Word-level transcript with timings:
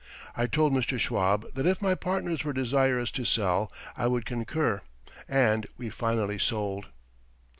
I 0.35 0.47
told 0.47 0.73
Mr. 0.73 0.97
Schwab 0.99 1.53
that 1.53 1.67
if 1.67 1.79
my 1.79 1.93
partners 1.93 2.43
were 2.43 2.53
desirous 2.53 3.11
to 3.11 3.23
sell 3.23 3.71
I 3.95 4.07
would 4.07 4.25
concur, 4.25 4.81
and 5.29 5.67
we 5.77 5.91
finally 5.91 6.39
sold. 6.39 6.87